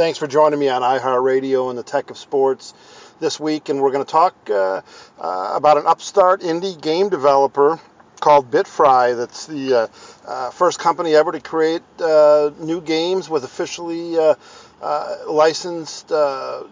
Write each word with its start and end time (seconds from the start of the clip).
Thanks 0.00 0.18
for 0.18 0.26
joining 0.26 0.58
me 0.58 0.70
on 0.70 0.80
iHeartRadio 0.80 1.68
and 1.68 1.78
the 1.78 1.82
Tech 1.82 2.08
of 2.10 2.16
Sports 2.16 2.72
this 3.20 3.38
week, 3.38 3.68
and 3.68 3.82
we're 3.82 3.90
going 3.90 4.02
to 4.02 4.10
talk 4.10 4.34
uh, 4.48 4.80
uh, 5.20 5.52
about 5.54 5.76
an 5.76 5.86
upstart 5.86 6.40
indie 6.40 6.80
game 6.80 7.10
developer 7.10 7.78
called 8.18 8.50
BitFry. 8.50 9.14
That's 9.14 9.44
the 9.44 9.74
uh, 9.74 9.88
uh 10.26 10.50
first 10.52 10.78
company 10.78 11.14
ever 11.14 11.32
to 11.32 11.40
create 11.40 11.82
uh, 12.00 12.50
new 12.58 12.80
games 12.80 13.28
with 13.28 13.44
officially 13.44 14.16
uh, 14.82 15.16
licensed 15.28 16.10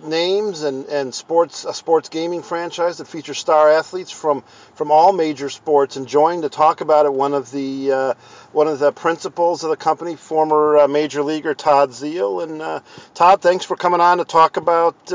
names 0.05 0.63
and, 0.63 0.87
and 0.87 1.15
sports 1.15 1.65
a 1.65 1.75
sports 1.75 2.09
gaming 2.09 2.43
franchise 2.43 2.99
that 2.99 3.07
features 3.07 3.39
star 3.39 3.71
athletes 3.71 4.11
from 4.11 4.43
from 4.75 4.91
all 4.91 5.13
major 5.13 5.49
sports. 5.51 5.97
And 5.97 6.07
joined 6.07 6.43
to 6.43 6.49
talk 6.49 6.81
about 6.81 7.07
it, 7.07 7.13
one 7.13 7.35
of 7.35 7.51
the 7.51 8.15
one 8.53 8.69
of 8.69 8.79
the 8.79 8.93
principals 8.93 9.65
of 9.65 9.71
the 9.71 9.77
company, 9.77 10.17
former 10.17 10.87
major 10.89 11.23
leaguer 11.23 11.55
Todd 11.55 11.91
Zeile. 11.91 12.43
And 12.43 12.83
Todd, 13.15 13.43
thanks 13.43 13.65
for 13.65 13.77
coming 13.77 14.01
on 14.01 14.19
to 14.19 14.25
talk 14.25 14.57
about 14.57 15.13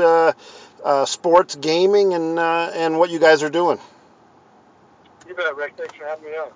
uh, 0.84 1.06
sports 1.06 1.56
gaming 1.56 2.12
and 2.14 2.38
uh, 2.38 2.70
and 2.74 2.98
what 2.98 3.10
you 3.10 3.18
guys 3.18 3.42
are 3.42 3.50
doing. 3.50 3.78
You 5.26 5.34
bet, 5.34 5.56
Rick. 5.56 5.74
Thanks 5.76 5.94
for 5.94 6.04
having 6.04 6.24
me 6.26 6.32
on. 6.32 6.50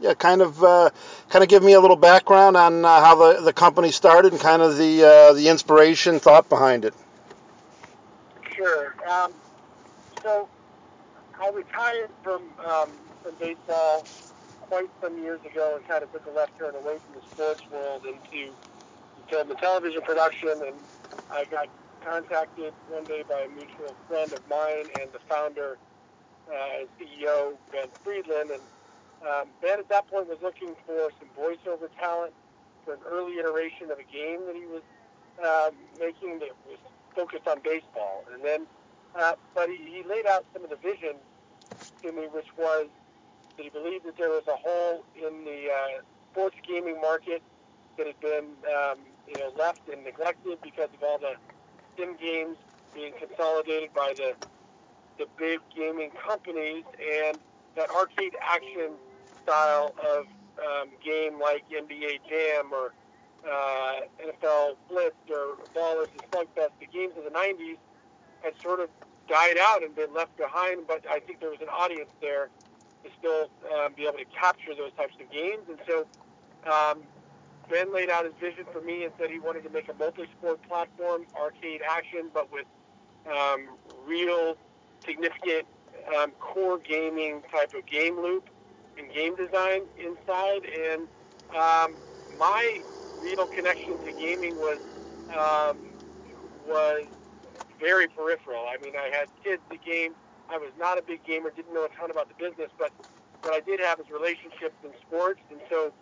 Yeah, 0.00 0.14
kind 0.14 0.42
of 0.42 0.62
uh, 0.62 0.90
kind 1.30 1.42
of 1.42 1.48
give 1.48 1.62
me 1.62 1.72
a 1.74 1.80
little 1.80 1.96
background 1.96 2.56
on 2.56 2.84
uh, 2.84 3.00
how 3.00 3.14
the, 3.14 3.40
the 3.40 3.52
company 3.52 3.90
started 3.90 4.32
and 4.32 4.40
kind 4.40 4.60
of 4.60 4.76
the 4.76 5.04
uh, 5.04 5.32
the 5.34 5.48
inspiration 5.48 6.18
thought 6.20 6.48
behind 6.48 6.84
it. 6.84 6.94
Sure. 8.54 8.94
Um, 9.08 9.32
so 10.22 10.48
I 11.40 11.50
retired 11.50 12.10
from 12.22 12.42
um, 12.66 12.90
from 13.22 13.34
baseball 13.40 14.04
quite 14.62 14.90
some 15.00 15.16
years 15.22 15.40
ago 15.44 15.76
and 15.76 15.88
kind 15.88 16.02
of 16.02 16.12
took 16.12 16.26
a 16.26 16.30
left 16.30 16.58
turn 16.58 16.74
away 16.74 16.96
from 16.98 17.20
the 17.20 17.26
sports 17.32 17.62
world 17.70 18.04
into 18.04 18.52
film 19.28 19.50
and 19.50 19.58
television 19.58 20.02
production, 20.02 20.50
and 20.66 20.76
I 21.30 21.44
got 21.44 21.68
contacted 22.04 22.72
one 22.88 23.04
day 23.04 23.24
by 23.28 23.40
a 23.40 23.48
mutual 23.48 23.94
friend 24.08 24.32
of 24.32 24.40
mine 24.48 24.86
and 25.00 25.10
the 25.12 25.20
founder 25.28 25.78
uh, 26.50 26.80
and 26.80 26.88
CEO, 26.98 27.54
Ben 27.72 27.88
Friedland. 28.02 28.50
And 28.50 28.60
um, 29.22 29.48
Ben 29.62 29.78
at 29.78 29.88
that 29.88 30.08
point 30.08 30.28
was 30.28 30.38
looking 30.42 30.74
for 30.86 31.10
some 31.18 31.28
voiceover 31.38 31.88
talent 31.98 32.32
for 32.84 32.94
an 32.94 33.00
early 33.06 33.38
iteration 33.38 33.90
of 33.90 33.98
a 33.98 34.04
game 34.12 34.40
that 34.46 34.54
he 34.54 34.66
was 34.66 34.82
um, 35.42 35.74
making 35.98 36.38
that 36.40 36.50
was 36.68 36.78
focused 37.14 37.46
on 37.48 37.60
baseball. 37.64 38.24
And 38.32 38.44
then, 38.44 38.66
uh, 39.14 39.34
but 39.54 39.68
he, 39.68 39.76
he 39.76 40.02
laid 40.08 40.26
out 40.26 40.44
some 40.52 40.64
of 40.64 40.70
the 40.70 40.76
vision 40.76 41.14
to 42.02 42.12
me, 42.12 42.26
which 42.32 42.48
was 42.58 42.88
that 43.56 43.62
he 43.62 43.70
believed 43.70 44.04
that 44.04 44.16
there 44.18 44.30
was 44.30 44.42
a 44.48 44.56
hole 44.56 45.04
in 45.16 45.44
the 45.44 45.68
uh, 45.70 46.02
sports 46.32 46.56
gaming 46.66 47.00
market 47.00 47.42
that 47.96 48.06
had 48.06 48.20
been, 48.20 48.46
um, 48.76 48.98
you 49.28 49.38
know, 49.38 49.52
left 49.58 49.80
and 49.92 50.04
neglected 50.04 50.58
because 50.62 50.88
of 50.92 51.02
all 51.02 51.18
the 51.18 51.34
sim 51.96 52.16
games 52.20 52.56
being 52.94 53.12
consolidated 53.18 53.92
by 53.94 54.12
the 54.16 54.34
the 55.16 55.26
big 55.38 55.60
gaming 55.76 56.10
companies, 56.26 56.82
and 56.98 57.38
that 57.76 57.90
arcade 57.90 58.36
action 58.40 58.92
style 59.42 59.94
of 60.02 60.26
um, 60.58 60.88
game 61.04 61.40
like 61.40 61.64
NBA 61.68 62.20
Jam 62.28 62.72
or 62.72 62.92
uh, 63.46 64.00
NFL 64.22 64.76
Blitz 64.88 65.16
or 65.30 65.56
Ballers 65.74 66.08
and 66.12 66.22
Slugfest, 66.30 66.70
the 66.80 66.86
games 66.86 67.14
of 67.16 67.24
the 67.24 67.30
90s 67.30 67.76
had 68.42 68.54
sort 68.62 68.80
of 68.80 68.88
died 69.28 69.56
out 69.60 69.82
and 69.82 69.94
been 69.94 70.12
left 70.12 70.36
behind, 70.36 70.86
but 70.86 71.04
I 71.10 71.20
think 71.20 71.40
there 71.40 71.50
was 71.50 71.60
an 71.60 71.68
audience 71.68 72.10
there 72.20 72.48
to 73.04 73.10
still 73.18 73.50
um, 73.74 73.92
be 73.96 74.04
able 74.04 74.18
to 74.18 74.24
capture 74.38 74.74
those 74.76 74.92
types 74.96 75.14
of 75.20 75.30
games. 75.30 75.62
And 75.68 75.78
so 75.86 76.06
um, 76.70 77.02
Ben 77.68 77.92
laid 77.92 78.10
out 78.10 78.24
his 78.24 78.34
vision 78.40 78.64
for 78.72 78.80
me 78.80 79.04
and 79.04 79.12
said 79.18 79.30
he 79.30 79.38
wanted 79.38 79.64
to 79.64 79.70
make 79.70 79.88
a 79.88 79.94
multi-sport 79.94 80.60
platform, 80.68 81.26
arcade 81.38 81.80
action, 81.88 82.30
but 82.32 82.50
with 82.52 82.66
um, 83.26 83.68
real 84.06 84.56
significant 85.04 85.66
um, 86.16 86.32
core 86.32 86.78
gaming 86.78 87.42
type 87.50 87.74
of 87.74 87.86
game 87.86 88.16
loop 88.20 88.48
and 88.98 89.12
game 89.12 89.36
design 89.36 89.82
inside. 89.98 90.64
And 90.64 91.02
um, 91.56 91.94
my 92.38 92.82
real 93.20 93.46
connection 93.46 93.98
to 94.04 94.12
gaming 94.12 94.56
was 94.56 94.78
um, 95.30 95.78
was 96.66 97.04
very 97.80 98.06
peripheral. 98.08 98.66
I 98.68 98.82
mean, 98.82 98.94
I 98.96 99.10
had 99.16 99.28
kids 99.42 99.62
that 99.70 99.84
game. 99.84 100.14
I 100.48 100.58
was 100.58 100.70
not 100.78 100.98
a 100.98 101.02
big 101.02 101.24
gamer, 101.24 101.50
didn't 101.50 101.72
know 101.72 101.84
a 101.84 101.88
ton 101.98 102.10
about 102.10 102.28
the 102.28 102.34
business, 102.34 102.70
but 102.78 102.92
what 103.42 103.54
I 103.54 103.60
did 103.60 103.80
have 103.80 103.98
is 103.98 104.06
relationships 104.10 104.76
in 104.84 104.90
sports, 105.06 105.40
and 105.50 105.60
so 105.70 105.92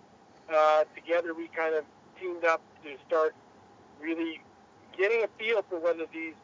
uh, 0.52 0.84
together 0.94 1.32
we 1.34 1.48
kind 1.48 1.74
of 1.74 1.84
teamed 2.20 2.44
up 2.44 2.60
to 2.84 2.96
start 3.06 3.34
really 4.00 4.40
getting 4.98 5.22
a 5.24 5.28
feel 5.38 5.62
for 5.68 5.78
whether 5.78 6.06
these 6.12 6.34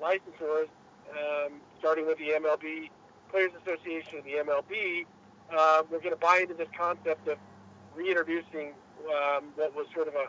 licensors, 0.00 0.68
um, 1.10 1.60
starting 1.78 2.06
with 2.06 2.18
the 2.18 2.30
MLB 2.30 2.90
Players 3.30 3.52
Association 3.62 4.18
and 4.18 4.24
the 4.24 4.52
MLB, 4.52 5.06
uh, 5.56 5.82
were 5.90 5.98
going 5.98 6.10
to 6.10 6.16
buy 6.16 6.38
into 6.42 6.54
this 6.54 6.68
concept 6.76 7.28
of 7.28 7.38
reintroducing 7.94 8.72
um, 9.08 9.44
what 9.56 9.74
was 9.74 9.86
sort 9.94 10.08
of 10.08 10.14
a, 10.14 10.26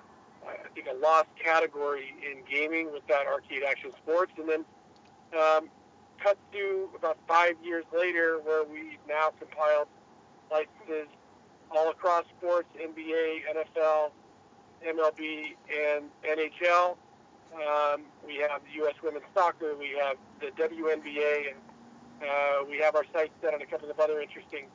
I 0.48 0.68
think, 0.74 0.88
a 0.88 0.96
lost 0.96 1.30
category 1.44 2.16
in 2.22 2.44
gaming 2.50 2.92
with 2.92 3.06
that 3.08 3.28
arcade 3.28 3.64
action 3.68 3.92
sports, 4.04 4.32
and 4.38 4.50
then 4.50 4.66
um, 5.40 5.70
cut 6.22 6.38
to 6.54 6.90
about 6.96 7.18
five 7.28 7.56
years 7.64 7.86
later, 7.96 8.40
where 8.44 8.64
we 8.64 8.98
now 9.08 9.32
compiled 9.40 9.88
licenses 10.52 11.08
all 11.72 11.90
across 11.90 12.26
sports, 12.38 12.68
NBA, 12.80 13.42
NFL, 13.56 14.12
MLB, 14.86 15.56
and 15.70 16.06
NHL. 16.28 16.98
Um, 17.54 18.04
we 18.26 18.38
have 18.38 18.62
the 18.64 18.84
U.S. 18.84 18.96
women's 19.04 19.26
soccer. 19.34 19.76
We 19.78 19.98
have 20.02 20.18
the 20.40 20.48
WNBA, 20.62 21.52
and 21.52 21.58
uh, 22.22 22.64
we 22.70 22.80
have 22.80 22.96
our 22.96 23.06
sights 23.14 23.34
set 23.42 23.54
on 23.54 23.62
a 23.62 23.66
couple 23.66 23.90
of 23.90 24.00
other 24.00 24.22
interesting 24.22 24.68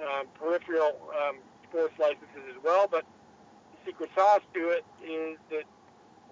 um, 0.00 0.26
peripheral 0.38 0.98
um, 1.22 1.36
sports 1.68 1.94
licenses 1.98 2.44
as 2.50 2.62
well. 2.62 2.86
But 2.90 3.04
the 3.72 3.78
secret 3.90 4.10
sauce 4.14 4.42
to 4.54 4.60
it 4.70 4.84
is 5.04 5.38
that 5.50 5.64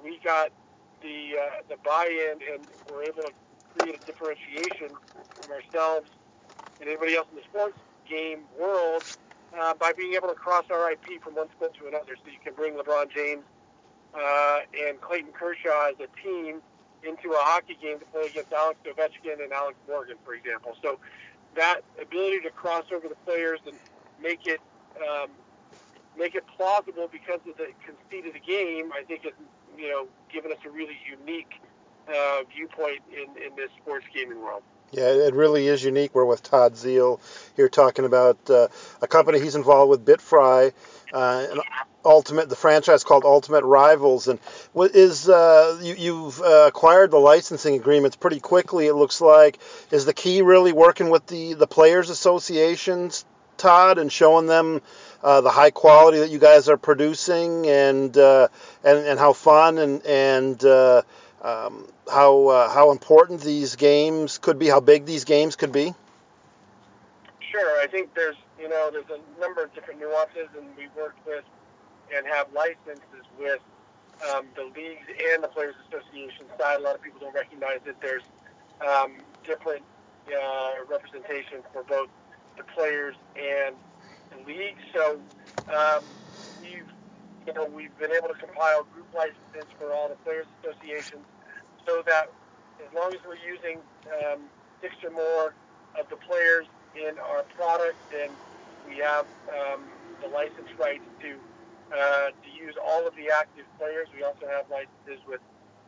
we 0.02 0.18
got 0.24 0.50
the 1.02 1.36
uh, 1.38 1.62
the 1.68 1.76
buy-in, 1.84 2.38
and 2.52 2.62
we're 2.88 3.04
able 3.04 3.22
to 3.22 3.32
create 3.72 3.94
a 3.94 4.06
differentiation 4.06 4.90
from 5.36 5.50
ourselves 5.50 6.08
and 6.80 6.88
anybody 6.88 7.14
else 7.16 7.26
in 7.30 7.36
the 7.36 7.44
sports 7.50 7.76
game 8.08 8.40
world 8.58 9.02
uh, 9.58 9.74
by 9.74 9.92
being 9.92 10.14
able 10.14 10.28
to 10.28 10.34
cross 10.34 10.64
our 10.70 10.92
IP 10.92 11.22
from 11.22 11.34
one 11.34 11.48
sport 11.56 11.72
to 11.80 11.88
another. 11.88 12.16
So 12.16 12.30
you 12.30 12.38
can 12.42 12.54
bring 12.54 12.74
LeBron 12.74 13.10
James 13.14 13.44
uh, 14.14 14.60
and 14.86 15.00
Clayton 15.00 15.32
Kershaw 15.32 15.90
as 15.90 15.96
a 16.00 16.08
team 16.22 16.62
into 17.06 17.32
a 17.32 17.38
hockey 17.38 17.76
game 17.80 17.98
to 17.98 18.04
play 18.06 18.26
against 18.26 18.52
Alex 18.52 18.78
Ovechkin 18.84 19.42
and 19.42 19.52
Alex 19.52 19.76
Morgan, 19.88 20.16
for 20.24 20.34
example. 20.34 20.76
So 20.82 20.98
that 21.56 21.80
ability 22.00 22.40
to 22.40 22.50
cross 22.50 22.84
over 22.92 23.08
the 23.08 23.16
players 23.26 23.60
and 23.66 23.76
make 24.20 24.46
it 24.46 24.60
um, 24.96 25.30
make 26.18 26.34
it 26.34 26.44
plausible 26.56 27.08
because 27.10 27.40
of 27.48 27.56
the 27.56 27.68
conceit 27.84 28.26
of 28.26 28.32
the 28.32 28.40
game, 28.40 28.90
I 28.92 29.02
think 29.04 29.24
has 29.24 29.32
you 29.76 29.88
know 29.88 30.06
given 30.32 30.52
us 30.52 30.58
a 30.66 30.70
really 30.70 30.96
unique 31.08 31.60
uh, 32.08 32.42
viewpoint 32.54 33.00
in, 33.12 33.42
in 33.42 33.56
this 33.56 33.70
sports 33.80 34.06
gaming 34.14 34.40
world. 34.40 34.62
Yeah, 34.92 35.08
it 35.08 35.34
really 35.34 35.66
is 35.66 35.82
unique. 35.82 36.14
We're 36.14 36.24
with 36.24 36.42
Todd 36.42 36.74
Zeile 36.74 37.18
here 37.56 37.68
talking 37.68 38.04
about 38.04 38.38
uh, 38.48 38.68
a 39.02 39.08
company 39.08 39.40
he's 39.40 39.56
involved 39.56 39.90
with, 39.90 40.04
BitFry, 40.04 40.72
uh, 41.12 41.46
Ultimate, 42.04 42.48
the 42.48 42.56
franchise 42.56 43.04
called 43.04 43.24
Ultimate 43.24 43.64
Rivals, 43.64 44.28
and 44.28 44.38
what 44.72 44.94
is 44.94 45.28
uh, 45.28 45.78
you, 45.82 46.24
have 46.26 46.40
uh, 46.40 46.64
acquired 46.68 47.10
the 47.10 47.18
licensing 47.18 47.74
agreements 47.74 48.16
pretty 48.16 48.40
quickly. 48.40 48.86
It 48.86 48.94
looks 48.94 49.20
like 49.20 49.58
is 49.90 50.04
the 50.04 50.14
key 50.14 50.42
really 50.42 50.72
working 50.72 51.10
with 51.10 51.26
the 51.26 51.54
the 51.54 51.66
players 51.66 52.10
associations, 52.10 53.24
Todd, 53.56 53.98
and 53.98 54.12
showing 54.12 54.46
them 54.46 54.82
uh, 55.22 55.40
the 55.40 55.50
high 55.50 55.70
quality 55.70 56.18
that 56.18 56.30
you 56.30 56.38
guys 56.38 56.68
are 56.68 56.76
producing, 56.76 57.66
and 57.66 58.16
uh, 58.16 58.48
and 58.82 58.98
and 58.98 59.18
how 59.18 59.32
fun 59.32 59.78
and 59.78 60.04
and 60.04 60.64
um, 61.44 61.86
how 62.10 62.46
uh, 62.46 62.68
how 62.70 62.90
important 62.90 63.42
these 63.42 63.76
games 63.76 64.38
could 64.38 64.58
be, 64.58 64.68
how 64.68 64.80
big 64.80 65.04
these 65.04 65.24
games 65.24 65.56
could 65.56 65.72
be? 65.72 65.94
Sure, 67.50 67.80
I 67.80 67.86
think 67.86 68.14
there's 68.14 68.36
you 68.58 68.68
know 68.68 68.90
there's 68.90 69.04
a 69.10 69.40
number 69.40 69.62
of 69.62 69.74
different 69.74 70.00
nuances, 70.00 70.48
and 70.56 70.66
we 70.76 70.88
worked 70.96 71.24
with 71.26 71.44
and 72.12 72.26
have 72.26 72.48
licenses 72.52 73.24
with 73.38 73.60
um, 74.30 74.46
the 74.56 74.64
leagues 74.74 75.06
and 75.32 75.42
the 75.42 75.48
players' 75.48 75.74
association 75.88 76.46
side. 76.58 76.80
A 76.80 76.82
lot 76.82 76.94
of 76.94 77.02
people 77.02 77.20
don't 77.20 77.34
recognize 77.34 77.80
that 77.86 77.96
there's 78.00 78.24
um, 78.82 79.24
different 79.44 79.82
uh, 80.28 80.84
representation 80.88 81.60
for 81.72 81.82
both 81.84 82.08
the 82.56 82.64
players 82.74 83.16
and 83.36 83.76
the 84.32 84.40
leagues. 84.46 84.80
So 84.94 85.20
um, 85.68 86.04
we've 86.60 86.88
you 87.46 87.52
know 87.52 87.66
we've 87.68 87.94
been 87.98 88.12
able 88.12 88.28
to 88.28 88.38
compile 88.40 88.86
group 88.94 89.08
licenses 89.14 89.68
for 89.78 89.92
all 89.92 90.08
the 90.08 90.18
players' 90.24 90.46
associations 90.62 91.24
so 91.86 92.02
that 92.06 92.32
as 92.80 92.90
long 92.94 93.12
as 93.12 93.20
we're 93.26 93.40
using 93.44 93.80
um, 94.24 94.48
six 94.80 94.94
or 95.04 95.10
more 95.10 95.54
of 95.98 96.08
the 96.10 96.16
players 96.16 96.66
in 96.96 97.18
our 97.18 97.44
product, 97.54 97.98
then 98.10 98.30
we 98.88 98.96
have 98.98 99.26
um, 99.52 99.84
the 100.22 100.28
license 100.28 100.68
rights 100.78 101.04
to 101.20 101.36
uh, 101.92 102.30
to 102.30 102.48
use 102.50 102.74
all 102.82 103.06
of 103.06 103.14
the 103.16 103.30
active 103.30 103.66
players. 103.78 104.08
We 104.16 104.22
also 104.22 104.46
have 104.48 104.66
licenses 104.70 105.22
with 105.28 105.40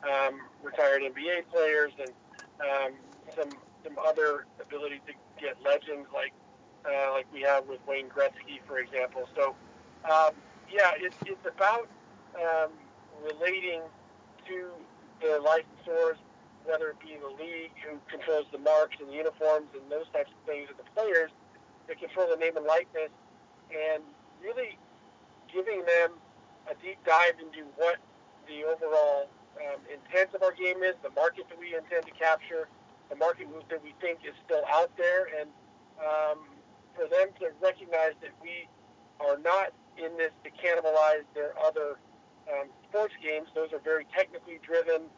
um, 0.04 0.40
retired 0.62 1.02
NBA 1.02 1.48
players 1.50 1.92
and 2.00 2.12
um, 2.60 2.92
some 3.36 3.56
some 3.84 3.98
other 4.04 4.46
ability 4.60 5.00
to 5.06 5.12
get 5.40 5.56
legends 5.62 6.08
like 6.12 6.32
uh, 6.84 7.12
like 7.12 7.26
we 7.32 7.42
have 7.42 7.66
with 7.66 7.80
Wayne 7.86 8.08
Gretzky, 8.08 8.60
for 8.66 8.78
example. 8.78 9.28
So 9.34 9.54
um, 10.10 10.34
yeah, 10.70 10.92
it's 10.96 11.16
it's 11.24 11.46
about 11.46 11.88
um, 12.36 12.70
relating 13.24 13.82
to 14.48 14.70
the 15.20 15.40
licensors, 15.42 16.16
whether 16.64 16.90
it 16.90 17.00
be 17.00 17.16
the 17.16 17.42
league 17.42 17.72
who 17.82 17.98
controls 18.10 18.46
the 18.52 18.58
marks 18.58 18.96
and 19.00 19.08
the 19.08 19.14
uniforms 19.14 19.68
and 19.74 19.90
those 19.90 20.06
types 20.12 20.30
of 20.30 20.40
things, 20.46 20.68
or 20.70 20.74
the 20.76 20.88
players 20.94 21.30
that 21.88 21.98
control 21.98 22.28
the 22.30 22.36
name 22.36 22.56
and 22.56 22.66
likeness, 22.66 23.10
and 23.70 24.02
really 24.42 24.78
giving 25.52 25.84
them 25.84 26.10
a 26.70 26.74
deep 26.82 26.98
dive 27.04 27.38
into 27.38 27.66
what 27.76 27.96
the 28.48 28.64
overall 28.64 29.28
um, 29.58 29.80
intent 29.90 30.34
of 30.34 30.42
our 30.42 30.52
game 30.52 30.82
is, 30.82 30.94
the 31.02 31.10
market 31.10 31.48
that 31.48 31.58
we 31.58 31.74
intend 31.74 32.04
to 32.06 32.12
capture, 32.12 32.68
the 33.10 33.16
market 33.16 33.46
that 33.70 33.82
we 33.82 33.94
think 34.00 34.20
is 34.26 34.34
still 34.44 34.62
out 34.72 34.90
there, 34.96 35.26
and 35.40 35.48
um, 35.98 36.38
for 36.94 37.08
them 37.08 37.28
to 37.40 37.50
recognize 37.62 38.12
that 38.20 38.34
we 38.42 38.68
are 39.20 39.38
not 39.38 39.72
in 39.96 40.16
this 40.16 40.32
to 40.44 40.50
cannibalize 40.50 41.24
their 41.34 41.52
other 41.64 41.98
um, 42.52 42.68
sports 42.88 43.14
games. 43.22 43.48
Those 43.54 43.72
are 43.72 43.80
very 43.80 44.06
technically 44.14 44.60
driven, 44.62 45.08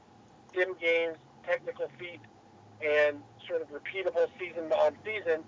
sim 0.54 0.74
games, 0.80 1.16
technical 1.44 1.90
feats, 1.98 2.24
and 2.84 3.18
sort 3.48 3.62
of 3.62 3.68
repeatable 3.68 4.28
season 4.38 4.70
on 4.72 4.94
season. 5.04 5.42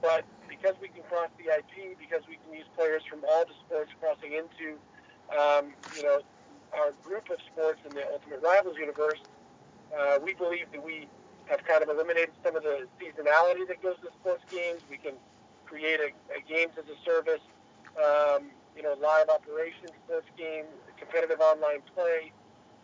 But 0.00 0.24
because 0.48 0.74
we 0.80 0.88
can 0.88 1.02
cross 1.08 1.28
the 1.38 1.52
IP, 1.52 1.98
because 1.98 2.22
we 2.28 2.38
can 2.42 2.54
use 2.54 2.66
players 2.76 3.02
from 3.08 3.22
all 3.28 3.44
the 3.44 3.56
sports 3.66 3.90
crossing 4.00 4.32
into, 4.32 4.78
um, 5.34 5.74
you 5.94 6.02
know, 6.02 6.20
our 6.74 6.92
group 7.04 7.28
of 7.30 7.38
sports 7.52 7.80
in 7.86 7.94
the 7.94 8.02
Ultimate 8.12 8.42
Rivals 8.42 8.76
universe, 8.76 9.20
uh, 9.94 10.18
we 10.22 10.34
believe 10.34 10.66
that 10.72 10.82
we 10.82 11.08
have 11.46 11.62
kind 11.64 11.82
of 11.82 11.88
eliminated 11.88 12.34
some 12.44 12.56
of 12.56 12.62
the 12.62 12.86
seasonality 12.98 13.66
that 13.68 13.80
goes 13.82 13.96
to 14.02 14.10
sports 14.20 14.42
games. 14.50 14.82
We 14.90 14.98
can 14.98 15.14
create 15.64 16.00
a, 16.00 16.10
a 16.34 16.40
games 16.42 16.74
as 16.78 16.84
a 16.90 16.98
service, 17.06 17.42
um, 17.98 18.50
you 18.74 18.82
know, 18.82 18.94
live 18.98 19.28
operations 19.30 19.94
sports 20.04 20.26
game, 20.36 20.66
competitive 20.98 21.40
online 21.40 21.82
play, 21.94 22.32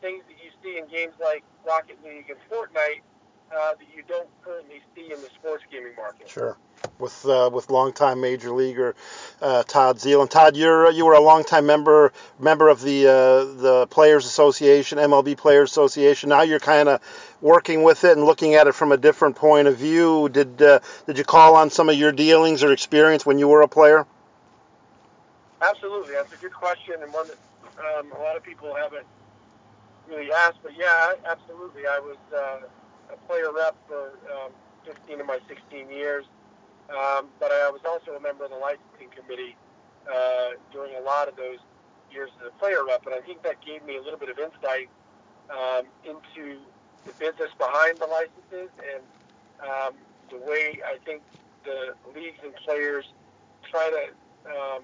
things 0.01 0.23
that 0.31 0.39
you 0.39 0.51
see 0.63 0.79
in 0.79 0.87
games 0.89 1.15
like 1.21 1.43
Rocket 1.67 1.99
League 2.05 2.31
and 2.31 2.39
Fortnite 2.51 3.03
uh, 3.51 3.75
that 3.75 3.89
you 3.95 4.03
don't 4.07 4.31
currently 4.43 4.81
see 4.95 5.13
in 5.13 5.21
the 5.21 5.29
sports 5.39 5.65
gaming 5.71 5.95
market. 5.97 6.29
Sure 6.29 6.57
with 7.03 7.27
uh, 7.27 7.51
with 7.53 7.69
longtime 7.69 8.21
major 8.21 8.53
leaguer 8.53 8.95
uh, 9.43 9.65
Todd 9.65 9.99
Zeile. 9.99 10.23
And 10.23 10.31
Todd, 10.31 10.57
you're 10.57 10.91
you 10.91 11.05
were 11.05 11.13
a 11.13 11.21
longtime 11.21 11.67
member 11.67 12.13
member 12.39 12.69
of 12.69 12.81
the 12.81 13.09
uh, 13.09 13.45
the 13.61 13.87
Players 13.91 14.25
Association, 14.25 14.97
MLB 14.99 15.37
Players 15.37 15.71
Association. 15.71 16.31
Now 16.31 16.43
you're 16.43 16.61
kind 16.61 16.89
of 16.89 17.03
working 17.43 17.83
with 17.83 18.05
it 18.05 18.17
and 18.17 18.25
looking 18.25 18.55
at 18.55 18.69
it 18.69 18.75
from 18.75 18.93
a 18.93 18.97
different 18.97 19.37
point 19.37 19.69
of 19.69 19.77
view. 19.77 20.31
Did 20.31 20.63
uh, 20.63 20.79
did 21.07 21.19
you 21.19 21.25
call 21.25 21.57
on 21.57 21.69
some 21.69 21.91
of 21.91 21.97
your 21.97 22.13
dealings 22.13 22.63
or 22.63 22.73
experience 22.73 23.27
when 23.27 23.39
you 23.39 23.49
were 23.49 23.61
a 23.61 23.69
player? 23.69 24.07
Absolutely, 25.61 26.15
that's 26.15 26.33
a 26.33 26.37
good 26.37 26.55
question 26.55 26.95
and 27.03 27.13
one 27.13 27.27
that 27.29 27.99
um, 27.99 28.11
a 28.13 28.23
lot 28.23 28.37
of 28.37 28.43
people 28.43 28.75
haven't 28.75 29.07
really 30.09 30.33
asked. 30.33 30.59
But 30.63 30.73
yeah, 30.79 31.13
absolutely, 31.27 31.87
I 31.87 31.99
was 31.99 32.17
uh, 32.35 33.13
a 33.13 33.17
player 33.29 33.53
rep 33.53 33.77
for 33.87 34.13
um, 34.33 34.53
15 34.87 35.21
of 35.21 35.27
my 35.27 35.39
16 35.49 35.91
years. 35.91 36.25
Um, 36.93 37.29
but 37.41 37.51
I 37.51 37.71
was 37.71 37.81
also 37.89 38.13
a 38.13 38.21
member 38.21 38.45
of 38.45 38.51
the 38.51 38.57
licensing 38.57 39.09
committee 39.17 39.57
uh, 40.05 40.61
during 40.73 40.95
a 40.97 41.01
lot 41.01 41.29
of 41.29 41.37
those 41.37 41.59
years 42.11 42.31
as 42.41 42.49
a 42.49 42.59
player 42.59 42.85
rep, 42.85 43.07
and 43.07 43.15
I 43.15 43.21
think 43.21 43.43
that 43.43 43.65
gave 43.65 43.83
me 43.85 43.97
a 43.97 44.03
little 44.03 44.19
bit 44.19 44.29
of 44.29 44.39
insight 44.39 44.89
um, 45.49 45.87
into 46.05 46.61
the 47.07 47.13
business 47.19 47.51
behind 47.59 47.99
the 47.99 48.07
licenses 48.07 48.71
and 48.93 49.03
um, 49.65 49.95
the 50.31 50.39
way 50.39 50.81
I 50.85 50.99
think 51.05 51.23
the 51.65 51.95
leagues 52.15 52.39
and 52.45 52.55
players 52.67 53.05
try 53.71 53.91
to 53.91 54.51
um, 54.51 54.83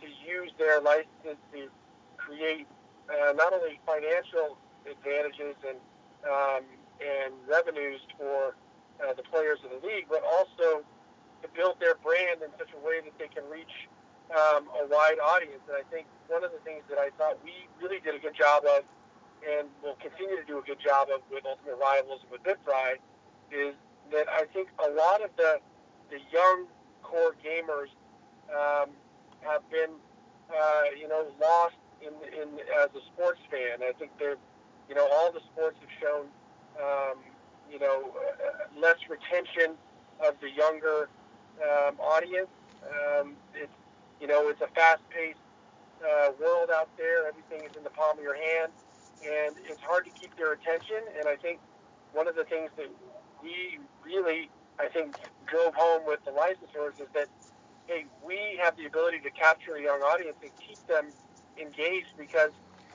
to 0.00 0.06
use 0.06 0.50
their 0.58 0.80
licenses 0.80 1.36
to 1.52 1.68
create 2.16 2.66
uh, 3.10 3.32
not 3.32 3.52
only 3.52 3.80
financial 3.84 4.56
advantages 4.88 5.56
and 5.66 5.78
um, 6.24 6.64
and 7.00 7.34
revenues 7.48 8.00
for 8.16 8.54
uh, 9.02 9.14
the 9.14 9.22
players 9.22 9.58
of 9.64 9.70
the 9.70 9.86
league, 9.86 10.06
but 10.08 10.22
also 10.24 10.82
to 11.42 11.48
build 11.54 11.78
their 11.80 11.94
brand 12.02 12.42
in 12.42 12.50
such 12.58 12.70
a 12.74 12.80
way 12.86 13.00
that 13.00 13.14
they 13.18 13.28
can 13.28 13.46
reach 13.50 13.88
um, 14.30 14.66
a 14.82 14.84
wide 14.90 15.18
audience. 15.22 15.62
And 15.68 15.76
I 15.78 15.84
think 15.90 16.06
one 16.26 16.44
of 16.44 16.50
the 16.52 16.58
things 16.66 16.82
that 16.90 16.98
I 16.98 17.10
thought 17.16 17.38
we 17.44 17.66
really 17.80 18.00
did 18.00 18.14
a 18.14 18.18
good 18.18 18.34
job 18.34 18.64
of, 18.66 18.82
and 19.46 19.68
will 19.82 19.96
continue 20.02 20.34
to 20.34 20.44
do 20.44 20.58
a 20.58 20.62
good 20.62 20.82
job 20.82 21.08
of 21.14 21.22
with 21.30 21.46
Ultimate 21.46 21.78
Rivals 21.78 22.20
and 22.26 22.30
with 22.34 22.42
BitFry, 22.42 22.98
is 23.54 23.74
that 24.10 24.26
I 24.28 24.44
think 24.52 24.68
a 24.82 24.90
lot 24.90 25.22
of 25.22 25.30
the 25.36 25.60
the 26.10 26.18
young 26.32 26.66
core 27.02 27.36
gamers 27.44 27.92
um, 28.50 28.90
have 29.40 29.62
been, 29.70 29.92
uh, 30.50 30.82
you 30.98 31.06
know, 31.06 31.26
lost 31.40 31.76
in 32.00 32.12
in 32.34 32.58
as 32.82 32.90
a 32.96 33.02
sports 33.14 33.40
fan. 33.50 33.78
I 33.82 33.92
think 33.98 34.10
they're, 34.18 34.40
you 34.88 34.94
know, 34.94 35.06
all 35.06 35.30
the 35.30 35.40
sports 35.52 35.76
have 35.80 35.94
shown. 36.02 36.26
Um, 36.82 37.18
you 37.70 37.78
know, 37.78 38.14
uh, 38.16 38.80
less 38.80 38.96
retention 39.08 39.76
of 40.24 40.34
the 40.40 40.50
younger 40.50 41.08
um, 41.62 41.98
audience. 42.00 42.48
Um, 42.82 43.34
it's, 43.54 43.72
you 44.20 44.26
know, 44.26 44.48
it's 44.48 44.60
a 44.60 44.68
fast-paced 44.68 45.38
uh, 46.02 46.30
world 46.40 46.70
out 46.72 46.88
there. 46.96 47.26
Everything 47.26 47.64
is 47.64 47.76
in 47.76 47.84
the 47.84 47.90
palm 47.90 48.18
of 48.18 48.22
your 48.22 48.36
hand, 48.36 48.72
and 49.22 49.54
it's 49.68 49.80
hard 49.82 50.04
to 50.04 50.10
keep 50.10 50.36
their 50.36 50.52
attention. 50.52 51.02
And 51.18 51.28
I 51.28 51.36
think 51.36 51.60
one 52.12 52.28
of 52.28 52.34
the 52.36 52.44
things 52.44 52.70
that 52.76 52.90
we 53.42 53.78
really, 54.04 54.50
I 54.78 54.88
think, 54.88 55.14
drove 55.46 55.74
home 55.74 56.02
with 56.06 56.20
the 56.24 56.30
licensors 56.30 57.00
is 57.00 57.08
that, 57.14 57.28
hey, 57.86 58.06
we 58.24 58.58
have 58.62 58.76
the 58.76 58.86
ability 58.86 59.20
to 59.20 59.30
capture 59.30 59.76
a 59.76 59.82
young 59.82 60.00
audience 60.00 60.36
and 60.42 60.50
keep 60.66 60.78
them 60.86 61.06
engaged 61.60 62.14
because 62.16 62.50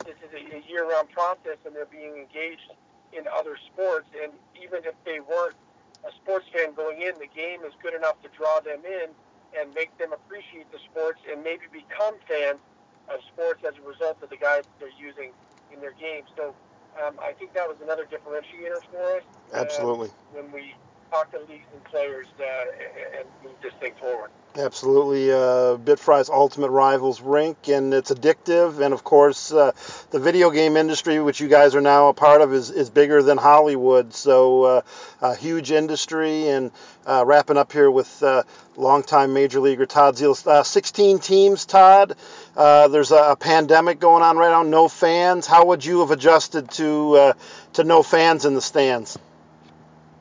this 0.05 0.15
is 0.23 0.31
a, 0.33 0.57
a 0.57 0.61
year-round 0.69 1.09
process, 1.09 1.57
and 1.65 1.75
they're 1.75 1.85
being 1.85 2.15
engaged 2.15 2.71
in 3.15 3.25
other 3.29 3.57
sports. 3.71 4.09
And 4.17 4.33
even 4.57 4.83
if 4.85 4.95
they 5.05 5.19
weren't 5.21 5.55
a 6.03 6.11
sports 6.21 6.45
fan 6.51 6.73
going 6.73 7.01
in, 7.01 7.15
the 7.19 7.31
game 7.31 7.63
is 7.63 7.73
good 7.81 7.93
enough 7.93 8.19
to 8.21 8.29
draw 8.35 8.59
them 8.59 8.83
in 8.83 9.13
and 9.53 9.73
make 9.73 9.93
them 9.97 10.11
appreciate 10.11 10.67
the 10.73 10.81
sports 10.91 11.21
and 11.29 11.43
maybe 11.43 11.69
become 11.71 12.17
fans 12.27 12.59
of 13.07 13.21
sports 13.31 13.61
as 13.63 13.77
a 13.77 13.85
result 13.85 14.17
of 14.23 14.29
the 14.29 14.39
guys 14.39 14.65
that 14.65 14.77
they're 14.79 14.99
using 14.99 15.31
in 15.71 15.79
their 15.79 15.93
games. 15.93 16.27
So 16.35 16.55
um, 16.97 17.17
I 17.21 17.33
think 17.37 17.53
that 17.53 17.67
was 17.67 17.77
another 17.81 18.05
differentiator 18.09 18.81
for 18.89 19.03
us. 19.17 19.25
Um, 19.53 19.65
Absolutely. 19.65 20.09
when 20.33 20.51
we 20.51 20.73
talk 21.13 21.31
to 21.31 21.39
leagues 21.51 21.67
and 21.71 21.83
players 21.83 22.25
uh, 22.39 23.19
and 23.19 23.27
move 23.43 23.53
this 23.61 23.73
thing 23.79 23.93
forward. 23.99 24.31
Absolutely, 24.55 25.31
uh, 25.31 25.77
BitFry's 25.77 26.29
Ultimate 26.29 26.69
Rivals 26.69 27.21
rink, 27.21 27.67
and 27.67 27.93
it's 27.93 28.11
addictive. 28.11 28.79
And 28.79 28.93
of 28.93 29.03
course, 29.03 29.51
uh, 29.51 29.71
the 30.09 30.19
video 30.19 30.49
game 30.49 30.75
industry, 30.75 31.19
which 31.19 31.39
you 31.39 31.47
guys 31.47 31.75
are 31.75 31.81
now 31.81 32.09
a 32.09 32.13
part 32.13 32.41
of, 32.41 32.53
is, 32.53 32.69
is 32.71 32.89
bigger 32.89 33.21
than 33.21 33.37
Hollywood. 33.37 34.13
So, 34.13 34.63
uh, 34.63 34.81
a 35.21 35.35
huge 35.35 35.71
industry. 35.71 36.49
And 36.49 36.71
uh, 37.05 37.23
wrapping 37.25 37.57
up 37.57 37.71
here 37.71 37.89
with 37.89 38.21
uh, 38.23 38.43
longtime 38.75 39.33
major 39.33 39.59
leaguer 39.59 39.85
Todd 39.85 40.15
Zeile. 40.15 40.47
Uh, 40.47 40.63
16 40.63 41.19
teams, 41.19 41.65
Todd. 41.65 42.15
there's 42.55 43.11
a, 43.11 43.31
a, 43.31 43.35
pandemic 43.35 43.99
going 43.99 44.23
on 44.23 44.37
right 44.37 44.51
now. 44.51 44.63
No 44.63 44.87
fans. 44.87 45.45
How 45.45 45.65
would 45.65 45.85
you 45.85 45.99
have 45.99 46.11
adjusted 46.11 46.71
to 46.71 47.33
to 47.73 47.83
no 47.83 48.03
fans 48.03 48.45
in 48.45 48.53
the 48.53 48.61
stands? 48.61 49.17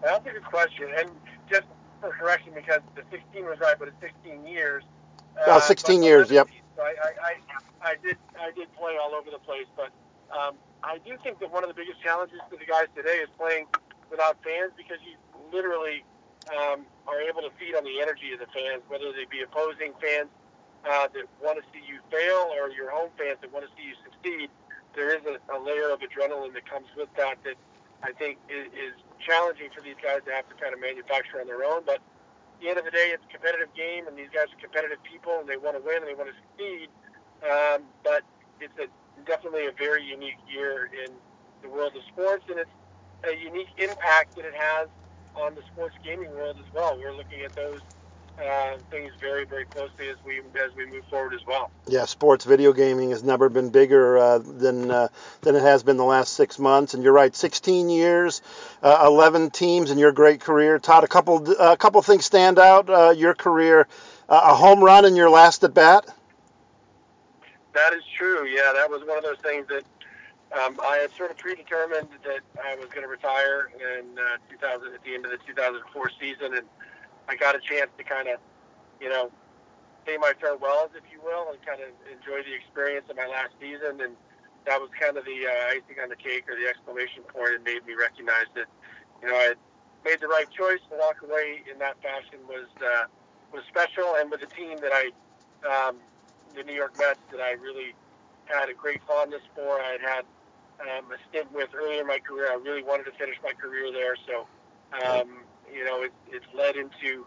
That's 0.03 0.27
a 0.27 0.31
good 0.31 0.45
question. 0.45 0.89
And 0.97 1.11
just 1.49 1.65
for 2.01 2.11
correction 2.11 2.53
because 2.55 2.81
the 2.95 3.03
16 3.11 3.45
was 3.45 3.59
right, 3.61 3.77
but 3.79 3.89
it's 3.89 4.01
16 4.01 4.47
years. 4.47 4.83
Uh, 5.47 5.61
16 5.61 6.03
years, 6.03 6.31
yep. 6.31 6.49
So 6.77 6.83
I, 6.83 6.95
I, 6.99 7.11
I, 7.23 7.93
I, 7.93 7.95
did 8.03 8.17
I 8.39 8.51
did 8.53 8.69
play 8.77 8.99
all 9.01 9.15
over 9.15 9.31
the 9.31 9.39
place, 9.39 9.67
but 9.77 9.91
um, 10.35 10.57
I 10.83 10.99
do 11.07 11.17
think 11.23 11.39
that 11.41 11.51
one 11.51 11.63
of 11.63 11.69
the 11.69 11.75
biggest 11.79 12.03
challenges 12.03 12.41
for 12.51 12.57
the 12.57 12.67
guys 12.67 12.87
today 12.97 13.23
is 13.23 13.29
playing 13.39 13.67
without 14.11 14.37
fans 14.43 14.73
because 14.77 14.99
you 15.07 15.17
literally 15.53 16.05
um, 16.51 16.85
are 17.07 17.21
able 17.23 17.41
to 17.43 17.51
feed 17.59 17.75
on 17.77 17.85
the 17.85 18.01
energy 18.03 18.33
of 18.35 18.41
the 18.41 18.51
fans, 18.51 18.83
whether 18.89 19.13
they 19.13 19.25
be 19.31 19.43
opposing 19.43 19.93
fans 20.03 20.29
uh, 20.85 21.07
that 21.15 21.25
want 21.39 21.57
to 21.57 21.65
see 21.71 21.85
you 21.87 22.03
fail 22.11 22.51
or 22.59 22.69
your 22.75 22.91
home 22.91 23.11
fans 23.17 23.39
that 23.41 23.53
want 23.53 23.65
to 23.65 23.71
see 23.79 23.87
you 23.87 23.97
succeed. 24.03 24.51
There 24.97 25.15
is 25.15 25.23
a, 25.25 25.39
a 25.55 25.59
layer 25.63 25.91
of 25.95 26.01
adrenaline 26.01 26.53
that 26.55 26.69
comes 26.69 26.87
with 26.97 27.09
that 27.17 27.39
that 27.45 27.57
I 28.03 28.13
think 28.13 28.39
is, 28.51 28.67
is 28.75 28.95
challenging 29.23 29.71
for 29.75 29.81
these 29.81 29.99
guys 30.03 30.21
to 30.27 30.33
have 30.35 30.49
to 30.51 30.55
kind 30.59 30.75
of 30.75 30.81
manufacture 30.81 31.41
on 31.41 31.47
their 31.47 31.63
own. 31.65 31.83
But 31.87 32.03
at 32.03 32.59
the 32.61 32.69
end 32.69 32.79
of 32.79 32.85
the 32.85 32.91
day, 32.95 33.15
it's 33.15 33.23
a 33.23 33.33
competitive 33.33 33.71
game, 33.75 34.07
and 34.07 34.19
these 34.19 34.31
guys 34.35 34.51
are 34.51 34.61
competitive 34.61 34.99
people, 35.07 35.39
and 35.39 35.47
they 35.49 35.57
want 35.57 35.79
to 35.79 35.83
win 35.83 36.03
and 36.03 36.09
they 36.11 36.19
want 36.19 36.31
to 36.31 36.37
succeed. 36.51 36.91
Um, 37.43 37.87
but 38.03 38.23
it's 38.61 38.75
a, 38.79 38.87
definitely 39.27 39.67
a 39.67 39.75
very 39.75 40.03
unique 40.03 40.39
year 40.47 40.91
in 40.91 41.15
the 41.63 41.71
world 41.71 41.95
of 41.95 42.03
sports, 42.11 42.45
and 42.51 42.59
it's 42.59 42.75
a 43.27 43.35
unique 43.39 43.71
impact 43.79 44.35
that 44.35 44.45
it 44.45 44.55
has 44.55 44.91
on 45.35 45.55
the 45.55 45.63
sports 45.73 45.95
gaming 46.05 46.31
world 46.35 46.57
as 46.59 46.67
well. 46.75 46.99
We're 46.99 47.15
looking 47.15 47.43
at 47.47 47.55
those 47.55 47.81
uh, 48.39 48.79
things 48.91 49.13
very, 49.21 49.45
very 49.45 49.65
closely 49.67 50.09
as 50.09 50.17
we 50.25 50.41
as 50.61 50.75
we 50.77 50.87
move 50.87 51.05
forward 51.11 51.35
as 51.35 51.45
well. 51.47 51.71
Yeah, 51.87 52.05
sports 52.07 52.45
video 52.45 52.73
gaming 52.73 53.11
has 53.11 53.23
never 53.23 53.49
been 53.49 53.71
bigger 53.71 54.19
uh, 54.19 54.39
than 54.39 54.91
uh, 54.91 55.09
than 55.43 55.55
it 55.55 55.63
has 55.63 55.83
been 55.83 55.97
the 55.97 56.05
last 56.05 56.35
six 56.35 56.59
months. 56.59 56.95
And 56.95 57.03
you're 57.03 57.13
right, 57.13 57.35
16 57.35 57.91
years, 57.91 58.43
uh, 58.83 59.05
11 59.07 59.51
teams 59.51 59.91
in 59.91 59.99
your 59.99 60.13
great 60.13 60.41
career. 60.41 60.79
Todd, 60.79 61.05
a 61.05 61.09
couple 61.09 61.53
a 61.61 61.77
couple 61.77 62.01
things 62.03 62.25
stand 62.25 62.59
out. 62.59 62.89
Uh, 62.89 63.11
your 63.11 63.35
career, 63.35 63.87
uh, 64.29 64.41
a 64.45 64.55
home 64.55 64.83
run 64.83 65.05
in 65.05 65.17
your 65.17 65.31
last 65.31 65.65
at 65.65 65.75
bat. 65.75 66.07
That 67.75 67.95
is 67.95 68.03
true. 68.17 68.47
Yeah, 68.47 68.73
that 68.75 68.91
was 68.91 69.03
one 69.07 69.17
of 69.17 69.25
those 69.25 69.39
things 69.43 69.67
that 69.69 69.85
um, 70.53 70.79
I 70.83 70.99
had 70.99 71.11
sort 71.17 71.31
of 71.31 71.39
predetermined 71.39 72.09
that 72.25 72.41
I 72.63 72.75
was 72.77 72.89
going 72.91 73.03
to 73.03 73.09
retire 73.09 73.71
in 73.77 74.19
uh, 74.19 74.37
2000 74.51 74.93
at 74.93 75.03
the 75.03 75.15
end 75.15 75.25
of 75.25 75.31
the 75.31 75.39
2004 75.47 76.11
season, 76.21 76.55
and 76.55 76.67
I 77.29 77.37
got 77.37 77.55
a 77.55 77.61
chance 77.61 77.91
to 77.99 78.05
kind 78.05 78.29
of, 78.29 78.39
you 79.01 79.09
know, 79.09 79.31
say 80.07 80.17
my 80.17 80.33
farewells, 80.41 80.91
if 80.97 81.05
you 81.13 81.21
will, 81.23 81.51
and 81.51 81.59
kind 81.65 81.81
of 81.81 81.89
enjoy 82.11 82.43
the 82.43 82.55
experience 82.55 83.07
of 83.09 83.17
my 83.17 83.27
last 83.27 83.55
season. 83.61 84.01
And 84.01 84.17
that 84.67 84.81
was 84.81 84.91
kind 84.99 85.17
of 85.17 85.25
the 85.25 85.47
uh, 85.47 85.71
icing 85.71 86.03
on 86.03 86.09
the 86.09 86.17
cake 86.17 86.45
or 86.49 86.57
the 86.57 86.69
exclamation 86.69 87.23
point. 87.23 87.55
It 87.55 87.65
made 87.65 87.87
me 87.87 87.95
recognize 87.95 88.47
that, 88.55 88.67
you 89.23 89.29
know, 89.29 89.35
I 89.35 89.55
made 90.05 90.21
the 90.21 90.29
right 90.29 90.51
choice. 90.51 90.81
To 90.91 90.97
walk 90.99 91.23
away 91.23 91.63
in 91.71 91.79
that 91.79 92.01
fashion 92.03 92.41
was 92.49 92.67
uh, 92.83 93.07
was 93.53 93.63
special, 93.69 94.17
and 94.19 94.31
with 94.31 94.43
a 94.43 94.51
team 94.51 94.79
that 94.81 94.93
I, 94.93 95.11
um, 95.63 95.97
the 96.57 96.63
New 96.65 96.75
York 96.75 96.99
Mets, 96.99 97.21
that 97.31 97.41
I 97.41 97.53
really 97.53 97.95
had 98.47 98.69
a 98.69 98.75
great 98.75 99.01
fondness 99.07 99.43
for. 99.55 99.81
I 99.81 99.99
had 99.99 100.01
had 100.01 100.25
um, 100.81 101.13
a 101.13 101.19
stint 101.29 101.53
with 101.53 101.71
earlier 101.75 102.01
in 102.01 102.07
my 102.07 102.19
career. 102.19 102.51
I 102.51 102.57
really 102.57 102.83
wanted 102.83 103.05
to 103.05 103.13
finish 103.13 103.37
my 103.43 103.53
career 103.53 103.93
there, 103.93 104.17
so 104.27 104.47
um, 105.05 105.45
you 105.73 105.85
know, 105.85 106.03
it, 106.03 106.13
it's 106.29 106.47
led 106.55 106.77
into, 106.77 107.27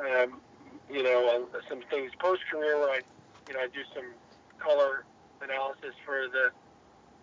um, 0.00 0.40
you 0.90 1.02
know, 1.02 1.48
uh, 1.54 1.58
some 1.68 1.82
things 1.90 2.12
post 2.20 2.42
career 2.50 2.78
where 2.78 2.90
I, 2.90 3.00
you 3.48 3.54
know, 3.54 3.60
I 3.60 3.68
do 3.68 3.80
some 3.94 4.14
color 4.58 5.04
analysis 5.42 5.94
for 6.04 6.28
the 6.32 6.50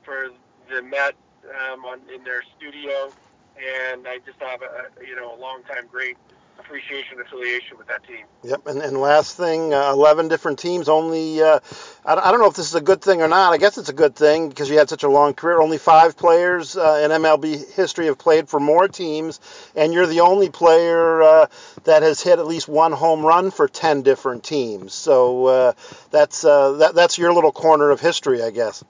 for 0.03 0.29
the 0.69 0.81
Met 0.83 1.15
um, 1.45 1.85
on 1.85 2.01
in 2.13 2.23
their 2.23 2.43
studio, 2.57 3.13
and 3.57 4.07
I 4.07 4.19
just 4.25 4.39
have 4.41 4.61
a 4.61 4.89
you 5.05 5.15
know 5.15 5.35
a 5.35 5.39
long 5.39 5.63
time 5.63 5.87
great 5.91 6.17
appreciation 6.59 7.19
affiliation 7.19 7.77
with 7.77 7.87
that 7.87 8.03
team. 8.05 8.25
Yep, 8.43 8.67
and, 8.67 8.81
and 8.81 8.97
last 8.97 9.35
thing, 9.35 9.73
uh, 9.73 9.91
11 9.91 10.29
different 10.29 10.57
teams, 10.57 10.87
only, 10.87 11.41
uh, 11.41 11.59
I, 12.05 12.15
I, 12.15 12.31
don't 12.31 12.39
know 12.39 12.47
if 12.47 12.55
this 12.55 12.67
is 12.67 12.75
a 12.75 12.81
good 12.81 13.01
thing 13.01 13.21
or 13.21 13.27
not. 13.27 13.51
I 13.51 13.57
guess 13.57 13.77
it's 13.77 13.89
a 13.89 13.93
good 13.93 14.15
thing 14.15 14.49
because 14.49 14.69
you 14.69 14.77
had 14.77 14.89
such 14.89 15.03
a 15.03 15.09
long 15.09 15.33
career. 15.33 15.61
Only 15.61 15.77
five 15.77 16.15
players 16.15 16.77
uh, 16.77 17.01
in 17.03 17.11
MLB 17.11 17.73
history 17.73 18.05
have 18.05 18.17
played 18.17 18.47
for 18.47 18.59
more 18.59 18.87
teams, 18.87 19.39
and 19.75 19.93
you're 19.93 20.07
the 20.07 20.21
only 20.21 20.49
player 20.49 21.21
uh, 21.21 21.47
that 21.83 22.03
has 22.03 22.21
hit 22.21 22.39
at 22.39 22.47
least 22.47 22.67
one 22.69 22.93
home 22.93 23.25
run 23.25 23.51
for 23.51 23.67
10 23.67 24.01
different 24.01 24.43
teams. 24.43 24.93
So 24.93 25.45
uh, 25.47 25.73
that's, 26.09 26.45
uh, 26.45 26.73
that, 26.73 26.95
that's 26.95 27.17
your 27.17 27.33
little 27.33 27.51
corner 27.51 27.89
of 27.89 27.99
history, 27.99 28.41
I 28.41 28.51
guess. 28.51 28.83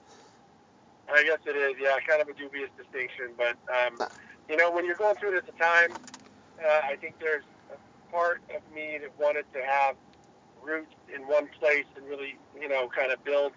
I 1.12 1.24
guess 1.24 1.38
it 1.46 1.56
is, 1.56 1.74
yeah, 1.80 1.98
kind 2.08 2.22
of 2.22 2.28
a 2.28 2.32
dubious 2.32 2.70
distinction. 2.76 3.30
But, 3.36 3.56
um, 3.68 4.08
you 4.48 4.56
know, 4.56 4.70
when 4.70 4.86
you're 4.86 4.94
going 4.94 5.16
through 5.16 5.34
it 5.34 5.38
at 5.38 5.46
the 5.46 5.52
time, 5.52 5.92
I 6.64 6.96
think 6.96 7.18
there's 7.18 7.42
part 8.12 8.42
of 8.54 8.60
me 8.74 8.98
that 9.00 9.10
wanted 9.18 9.46
to 9.54 9.60
have 9.64 9.96
roots 10.62 10.94
in 11.12 11.22
one 11.26 11.48
place 11.58 11.88
and 11.96 12.06
really, 12.06 12.36
you 12.60 12.68
know, 12.68 12.88
kind 12.94 13.10
of 13.10 13.24
build 13.24 13.52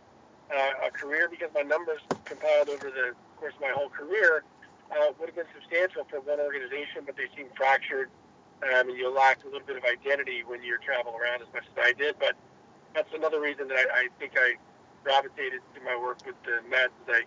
uh, 0.49 0.87
a 0.87 0.89
career 0.89 1.27
because 1.29 1.49
my 1.53 1.61
numbers 1.61 1.99
compiled 2.23 2.69
over 2.69 2.89
the 2.89 3.13
course 3.37 3.53
of 3.53 3.61
my 3.61 3.73
whole 3.75 3.89
career 3.89 4.43
uh, 4.91 5.11
would 5.19 5.29
have 5.29 5.35
been 5.35 5.51
substantial 5.53 6.07
for 6.09 6.21
one 6.21 6.39
organization, 6.39 7.03
but 7.05 7.17
they 7.17 7.27
seem 7.35 7.47
fractured, 7.57 8.09
um, 8.63 8.89
and 8.89 8.97
you 8.97 9.11
lack 9.11 9.43
a 9.43 9.47
little 9.47 9.67
bit 9.67 9.75
of 9.77 9.83
identity 9.83 10.43
when 10.47 10.63
you 10.63 10.77
travel 10.83 11.13
around 11.13 11.41
as 11.41 11.51
much 11.53 11.65
as 11.65 11.77
I 11.77 11.91
did. 11.93 12.15
But 12.19 12.33
that's 12.93 13.11
another 13.13 13.41
reason 13.41 13.67
that 13.67 13.77
I, 13.77 14.05
I 14.05 14.07
think 14.19 14.33
I 14.37 14.55
gravitated 15.03 15.61
to 15.75 15.81
my 15.81 15.97
work 15.97 16.25
with 16.25 16.35
the 16.45 16.61
Mets. 16.69 16.93
I 17.09 17.23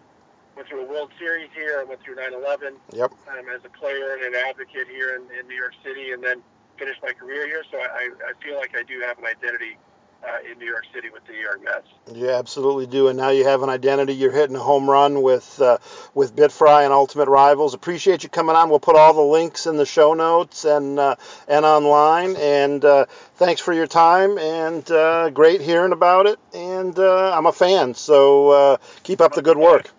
went 0.56 0.68
through 0.68 0.86
a 0.86 0.88
World 0.88 1.10
Series 1.18 1.50
here. 1.54 1.78
I 1.80 1.84
went 1.84 2.02
through 2.02 2.16
9/11 2.16 2.78
yep. 2.92 3.12
um, 3.30 3.46
as 3.54 3.60
a 3.64 3.70
player 3.78 4.14
and 4.14 4.34
an 4.34 4.34
advocate 4.34 4.88
here 4.88 5.14
in, 5.16 5.22
in 5.38 5.46
New 5.46 5.54
York 5.56 5.74
City, 5.84 6.12
and 6.12 6.22
then 6.22 6.42
finish 6.78 6.96
my 7.02 7.12
career 7.12 7.46
here. 7.46 7.64
So 7.70 7.78
I, 7.78 8.10
I 8.28 8.44
feel 8.44 8.56
like 8.56 8.76
I 8.76 8.82
do 8.82 9.00
have 9.00 9.18
an 9.18 9.26
identity 9.26 9.76
uh, 10.22 10.50
in 10.50 10.58
New 10.58 10.66
York 10.66 10.84
City 10.92 11.10
with 11.10 11.24
the 11.26 11.32
New 11.32 11.40
York 11.40 11.62
Mets. 11.64 11.86
You 12.12 12.30
absolutely 12.30 12.86
do, 12.86 13.08
and 13.08 13.16
now 13.16 13.30
you 13.30 13.44
have 13.44 13.62
an 13.62 13.68
identity. 13.68 14.14
You're 14.14 14.32
hitting 14.32 14.56
a 14.56 14.60
home 14.60 14.88
run 14.90 15.22
with 15.22 15.60
uh, 15.60 15.78
with 16.14 16.34
BitFry 16.34 16.84
and 16.84 16.92
Ultimate 16.92 17.28
Rivals. 17.28 17.74
Appreciate 17.74 18.22
you 18.22 18.28
coming 18.28 18.56
on. 18.56 18.68
We'll 18.68 18.80
put 18.80 18.96
all 18.96 19.14
the 19.14 19.20
links 19.20 19.66
in 19.66 19.76
the 19.76 19.86
show 19.86 20.14
notes 20.14 20.64
and 20.64 20.98
uh, 20.98 21.16
and 21.46 21.64
online. 21.64 22.36
And 22.36 22.84
uh, 22.84 23.06
thanks 23.36 23.60
for 23.60 23.72
your 23.72 23.86
time. 23.86 24.38
And 24.38 24.90
uh, 24.90 25.30
great 25.30 25.60
hearing 25.60 25.92
about 25.92 26.26
it. 26.26 26.38
And 26.52 26.98
uh, 26.98 27.32
I'm 27.36 27.46
a 27.46 27.52
fan, 27.52 27.94
so 27.94 28.78
keep 29.02 29.20
up 29.20 29.34
the 29.34 29.42
good 29.42 29.58
work. 29.58 29.90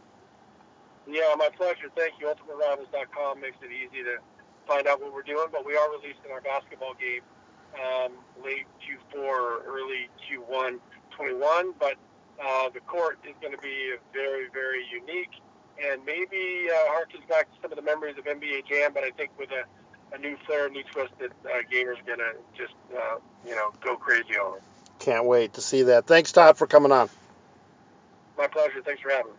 Yeah, 1.08 1.34
my 1.38 1.50
pleasure. 1.56 1.90
Thank 1.96 2.14
you. 2.20 2.28
UltimateRivals.com 2.28 3.42
makes 3.42 3.58
it 3.64 3.72
easy 3.72 4.04
to 4.04 4.18
find 4.70 4.86
out 4.88 5.02
what 5.02 5.12
we're 5.12 5.24
doing, 5.26 5.48
but 5.52 5.66
we 5.66 5.76
are 5.76 5.90
releasing 5.90 6.30
our 6.32 6.42
basketball 6.42 6.94
game 6.94 7.26
um, 7.74 8.14
late 8.46 8.68
Q4 8.86 9.18
or 9.18 9.64
early 9.66 10.08
Q1 10.22 10.78
21. 11.10 11.74
But 11.80 11.96
uh, 12.40 12.70
the 12.70 12.80
court 12.82 13.18
is 13.28 13.34
going 13.42 13.54
to 13.54 13.62
be 13.62 13.96
very, 14.14 14.48
very 14.54 14.86
unique 14.94 15.34
and 15.84 16.06
maybe 16.06 16.70
uh, 16.70 16.92
harkens 16.92 17.28
back 17.28 17.50
to 17.50 17.62
some 17.62 17.72
of 17.72 17.78
the 17.78 17.82
memories 17.82 18.16
of 18.18 18.26
NBA 18.26 18.68
Jam, 18.68 18.92
but 18.94 19.04
I 19.04 19.12
think 19.12 19.32
with 19.40 19.50
a, 19.52 19.64
a 20.16 20.20
new 20.20 20.36
flair, 20.46 20.68
a 20.68 20.70
new 20.70 20.84
twist 20.84 21.14
that 21.20 21.32
uh, 21.46 21.62
gamers 21.72 22.06
going 22.06 22.20
to 22.20 22.34
just, 22.56 22.74
uh, 22.96 23.16
you 23.48 23.56
know, 23.56 23.72
go 23.82 23.96
crazy 23.96 24.38
over. 24.38 24.60
Can't 25.00 25.26
wait 25.26 25.54
to 25.54 25.62
see 25.62 25.84
that. 25.84 26.06
Thanks, 26.06 26.32
Todd, 26.34 26.58
for 26.58 26.68
coming 26.68 26.92
on. 26.92 27.10
My 28.38 28.48
pleasure. 28.48 28.82
Thanks 28.84 29.02
for 29.02 29.10
having 29.10 29.32
me. 29.32 29.38